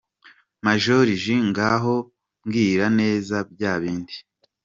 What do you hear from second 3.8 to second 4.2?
bindi!.